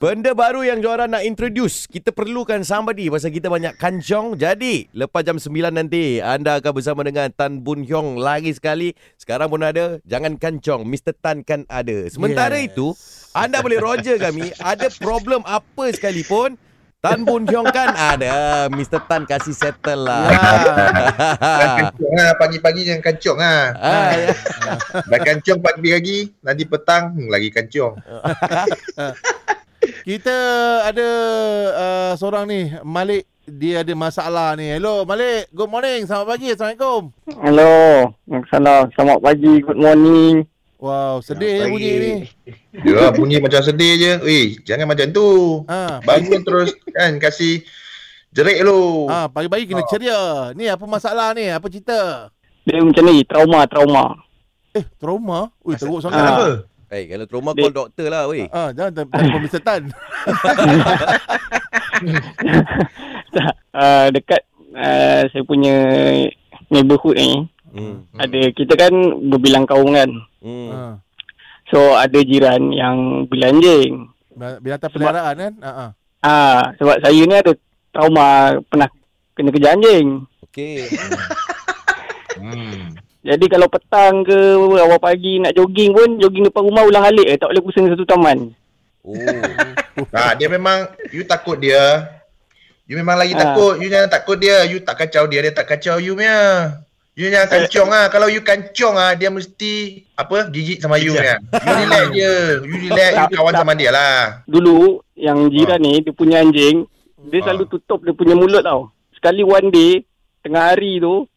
Benda 0.00 0.32
baru 0.32 0.64
yang 0.64 0.80
Jora 0.80 1.04
nak 1.04 1.20
introduce. 1.28 1.84
Kita 1.84 2.08
perlukan 2.08 2.64
somebody 2.64 3.12
pasal 3.12 3.28
kita 3.36 3.52
banyak 3.52 3.76
kancong. 3.76 4.32
Jadi, 4.32 4.88
lepas 4.96 5.20
jam 5.20 5.36
9 5.36 5.68
nanti, 5.68 6.24
anda 6.24 6.56
akan 6.56 6.72
bersama 6.72 7.04
dengan 7.04 7.28
Tan 7.28 7.60
Bun 7.60 7.84
Hyong 7.84 8.16
lagi 8.16 8.48
sekali. 8.56 8.96
Sekarang 9.20 9.52
pun 9.52 9.60
ada. 9.60 10.00
Jangan 10.08 10.40
kancong. 10.40 10.88
Mr. 10.88 11.12
Tan 11.20 11.44
kan 11.44 11.68
ada. 11.68 12.08
Sementara 12.08 12.56
Yes. 12.56 12.72
itu, 12.72 12.96
anda 13.36 13.60
boleh 13.60 13.76
roger 13.76 14.16
kami. 14.16 14.48
Ada 14.56 14.88
problem 14.88 15.44
apa 15.44 15.92
sekalipun. 15.92 16.56
Tan 17.04 17.28
Bun 17.28 17.44
Hyong 17.44 17.68
kan 17.68 17.92
ada. 17.92 18.72
Mr. 18.72 19.04
Tan 19.04 19.28
kasih 19.28 19.52
settle 19.52 20.08
lah. 20.08 20.32
Jangan 21.60 21.76
kancong 21.76 22.14
lah. 22.16 22.30
Pagi-pagi 22.40 22.80
jangan 22.88 23.02
kancong 23.04 23.36
lah. 23.36 23.60
Ah, 23.76 24.10
ya. 24.16 24.28
Dah 25.12 25.20
kancong 25.20 25.60
pagi-pagi, 25.60 26.32
nanti 26.40 26.64
petang 26.64 27.12
hmm, 27.12 27.28
lagi 27.28 27.52
kancong. 27.52 28.00
Kita 30.10 30.34
ada 30.90 31.10
uh, 31.70 32.12
seorang 32.18 32.42
ni, 32.50 32.66
Malik. 32.82 33.30
Dia 33.46 33.86
ada 33.86 33.94
masalah 33.94 34.58
ni. 34.58 34.66
Hello 34.66 35.06
Malik, 35.06 35.46
good 35.54 35.70
morning. 35.70 36.02
Selamat 36.02 36.34
pagi. 36.34 36.50
Assalamualaikum. 36.50 37.14
Hello. 37.38 37.74
Salam. 38.50 38.90
Selamat 38.90 39.22
pagi. 39.22 39.62
Good 39.62 39.78
morning. 39.78 40.50
Wow, 40.82 41.22
sedih 41.22 41.62
Selamat 41.62 41.78
bunyi 41.78 41.92
ni. 41.94 42.12
Ya, 42.82 43.14
bunyi 43.14 43.38
macam 43.38 43.62
sedih 43.62 43.92
je. 44.02 44.12
Eh, 44.26 44.46
jangan 44.66 44.90
macam 44.90 45.14
tu. 45.14 45.62
Ha, 45.70 46.02
Bangun 46.02 46.42
terus 46.42 46.74
kan 46.90 47.14
kasih 47.22 47.62
jerik 48.34 48.66
lu. 48.66 49.06
ha, 49.06 49.30
pagi-pagi 49.30 49.70
kena 49.70 49.86
Oh. 49.86 49.90
ceria. 49.94 50.22
Ni 50.58 50.66
apa 50.66 50.90
masalah 50.90 51.38
ni? 51.38 51.54
Apa 51.54 51.70
cerita? 51.70 52.34
Dia 52.66 52.82
macam 52.82 53.06
ni. 53.06 53.22
Trauma. 53.22 53.62
Trauma. 53.70 54.18
Eh, 54.74 54.82
trauma? 54.98 55.54
Ui, 55.62 55.78
teruk 55.78 56.02
sangat. 56.02 56.18
Ah. 56.18 56.26
Kenapa? 56.26 56.46
Eh, 56.90 57.06
kalau 57.06 57.22
trauma 57.30 57.54
call 57.54 57.70
doktor 57.70 58.10
lah, 58.10 58.26
weh. 58.26 58.50
Ah, 58.50 58.74
jangan 58.74 58.90
te- 58.90 59.06
telefon 59.06 59.40
Mr. 59.46 59.62
Tan. 59.62 59.82
uh, 63.70 64.06
dekat 64.18 64.42
uh, 64.74 65.22
saya 65.30 65.42
punya 65.46 65.74
neighborhood 66.66 67.14
ni. 67.14 67.46
Hmm. 67.70 68.02
Ada 68.18 68.50
kita 68.50 68.74
kan 68.74 68.90
berbilang 69.30 69.70
kaum 69.70 69.94
kan. 69.94 70.10
Hmm. 70.42 70.68
Ha. 70.74 70.82
So 71.70 71.94
ada 71.94 72.18
jiran 72.26 72.74
yang 72.74 73.30
beli 73.30 73.46
anjing. 73.46 74.10
Binatang 74.34 74.90
peliharaan 74.90 75.36
kan? 75.38 75.54
Ha, 75.62 75.70
ha. 75.70 75.86
Ah, 76.26 76.74
sebab 76.74 76.98
saya 76.98 77.22
ni 77.22 77.34
ada 77.38 77.54
trauma 77.94 78.58
pernah 78.66 78.90
kena 79.38 79.54
kejar 79.54 79.78
anjing. 79.78 80.26
Okey. 80.50 80.90
Hmm. 82.40 82.89
Jadi 83.20 83.46
kalau 83.46 83.68
petang 83.68 84.24
ke 84.24 84.38
awal 84.56 84.96
pagi 84.96 85.36
nak 85.36 85.52
jogging 85.52 85.92
pun 85.92 86.16
jogging 86.16 86.48
depan 86.48 86.64
rumah 86.64 86.88
ulang 86.88 87.04
alik 87.04 87.28
eh 87.28 87.36
tak 87.36 87.52
boleh 87.52 87.60
pusing 87.60 87.86
satu 87.86 88.04
taman. 88.04 88.52
Oh. 89.04 89.14
Ha, 90.16 90.32
dia 90.32 90.48
memang 90.48 90.88
you 91.12 91.28
takut 91.28 91.60
dia. 91.60 92.08
You 92.88 92.96
memang 92.96 93.20
lagi 93.20 93.36
Ah. 93.36 93.52
takut. 93.52 93.76
You 93.76 93.92
jangan 93.92 94.08
takut 94.08 94.40
dia. 94.40 94.64
You 94.64 94.80
tak 94.80 94.96
kacau 94.96 95.28
dia, 95.28 95.44
dia 95.44 95.52
tak 95.52 95.68
kacau 95.68 96.00
you 96.00 96.16
punya. 96.16 96.72
You 97.12 97.28
jangan 97.28 97.48
kancong 97.52 97.90
ah. 97.92 98.06
Kalau 98.08 98.32
you 98.32 98.40
kancong 98.40 98.96
ah, 98.96 99.12
dia 99.12 99.28
mesti 99.28 100.00
apa? 100.16 100.48
Gigit 100.48 100.80
sama 100.80 100.96
you 100.96 101.12
punya. 101.12 101.36
You 101.52 101.74
relax 101.76 102.04
je. 102.10 102.32
You 102.64 102.76
relax, 102.88 103.12
you 103.12 103.36
kawan 103.36 103.54
sama 103.54 103.72
dia 103.76 103.90
lah. 103.92 104.40
Dulu 104.48 105.04
yang 105.12 105.52
jiran 105.52 105.78
ni 105.78 106.00
dia 106.00 106.12
punya 106.16 106.40
anjing 106.40 106.88
dia 107.20 107.38
Ah. 107.38 107.52
selalu 107.52 107.64
tutup 107.68 108.00
dia 108.00 108.16
punya 108.16 108.32
mulut 108.32 108.64
tau. 108.64 108.88
Sekali 109.12 109.44
one 109.44 109.68
day 109.68 109.92
tengah 110.40 110.72
hari 110.72 110.96
tu 110.96 111.28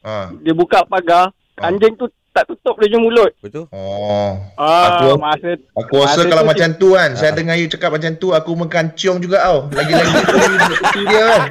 Ha. 0.00 0.30
dia 0.36 0.52
buka 0.52 0.82
pagar 0.82 1.34
Ah. 1.54 1.66
anjing 1.66 1.94
tu 1.94 2.06
tak 2.28 2.46
tutup 2.46 2.78
dia 2.78 2.86
punya 2.86 2.98
mulut. 3.00 3.32
Betul? 3.38 3.66
Oh. 3.68 4.38
Ah 4.54 5.02
Aku- 5.02 5.18
masa 5.18 5.58
Aku 5.74 5.94
rasa 5.98 6.22
Masa 6.22 6.30
kalau 6.30 6.44
tu 6.44 6.48
macam 6.48 6.68
tu 6.72 6.88
kan, 6.92 7.10
saya 7.12 7.34
dengar 7.34 7.54
you 7.54 7.66
cakap 7.66 7.90
macam 7.90 8.14
tu, 8.14 8.30
aku 8.30 8.54
mengkancung 8.54 9.18
juga 9.18 9.42
tau. 9.42 9.66
Lagi-lagi 9.68 10.12
tu 10.22 10.36
you 10.36 10.48
duduk 10.54 10.78
tepi 10.78 11.02
dia 11.04 11.22
kan. 11.24 11.42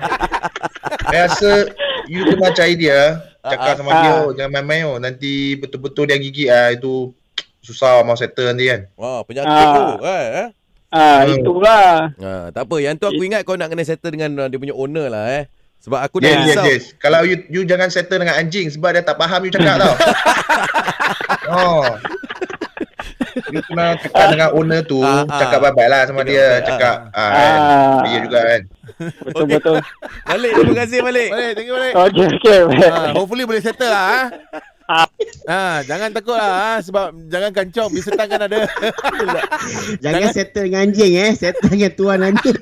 Saya 1.04 1.22
rasa 1.28 1.52
you 2.06 2.24
kena 2.26 2.50
cari 2.52 2.74
dia, 2.78 3.00
cakap 3.42 3.74
sama 3.76 3.90
Ah. 3.90 4.00
dia, 4.00 4.12
oh, 4.18 4.32
jangan 4.32 4.52
main-main 4.54 4.84
oh. 4.86 4.98
Nanti 4.98 5.32
betul-betul 5.56 6.08
dia 6.08 6.16
gigit 6.16 6.48
ah 6.48 6.72
itu 6.72 7.12
susah 7.60 8.00
mau 8.02 8.16
settle 8.16 8.48
nanti 8.48 8.66
kan. 8.66 8.82
Wah, 8.96 9.20
penyakit 9.22 9.52
Ah. 9.52 9.76
tu. 9.76 9.84
Kan, 10.00 10.24
eh? 10.40 10.48
ah 10.88 11.20
Hmm. 11.20 11.36
itulah. 11.36 11.88
Ha, 12.16 12.32
tak 12.50 12.64
apa. 12.64 12.76
Yang 12.78 12.96
tu 12.96 13.06
aku 13.10 13.22
ingat 13.22 13.44
kau 13.44 13.60
nak 13.60 13.68
kena 13.68 13.84
settle 13.84 14.08
dengan 14.10 14.48
dia 14.48 14.56
punya 14.56 14.72
owner 14.72 15.12
lah 15.12 15.28
eh. 15.34 15.52
Sebab 15.78 16.00
aku 16.04 16.20
dah 16.20 16.28
Yes, 16.28 16.38
yes, 16.38 16.48
risau. 16.52 16.66
yes. 16.68 16.84
Kalau 16.98 17.22
you 17.24 17.38
you 17.48 17.62
jangan 17.64 17.88
settle 17.88 18.20
dengan 18.20 18.36
anjing 18.36 18.68
sebab 18.68 18.92
dia 18.92 19.02
tak 19.02 19.16
faham 19.16 19.40
you 19.42 19.52
cakap 19.52 19.76
tau. 19.78 19.96
oh. 21.56 21.84
You 23.54 23.62
kena 23.64 23.94
cakap 23.96 24.26
dengan 24.34 24.50
owner 24.52 24.82
tu, 24.82 24.98
Ah, 25.00 25.22
ah. 25.24 25.38
cakap 25.38 25.62
bye-bye 25.62 25.88
lah 25.88 26.02
sama 26.10 26.26
dia, 26.26 26.58
cakap 26.60 27.14
ah, 27.14 27.22
Ah. 27.22 27.30
kan. 27.32 27.58
Dia 28.04 28.20
juga 28.20 28.40
kan. 28.42 28.62
Betul 29.24 29.46
betul. 29.48 29.78
Balik, 30.28 30.52
terima 30.58 30.76
kasih 30.76 31.00
balik. 31.00 31.30
Balik, 31.30 31.52
thank 31.54 31.68
you 31.70 31.76
balik. 31.78 31.94
Okey 31.96 32.26
okey. 32.34 32.60
Ha, 32.82 33.14
hopefully 33.14 33.46
boleh 33.46 33.62
settle 33.62 33.88
lah. 33.88 34.04
Ha. 34.04 34.22
Ah. 34.88 35.08
Ha, 35.46 35.60
jangan 35.84 36.10
takut 36.10 36.32
lah 36.34 36.48
ha, 36.48 36.72
sebab 36.80 37.12
jangan 37.28 37.52
kancong 37.52 37.92
Mr. 37.92 38.16
Tan 38.16 38.26
kan 38.26 38.42
ada. 38.42 38.64
Jangan 40.04 40.32
settle 40.32 40.64
dengan 40.66 40.88
anjing 40.88 41.14
eh. 41.14 41.32
Settle 41.36 41.68
dengan 41.68 41.92
tuan 41.94 42.20
anjing. 42.24 42.56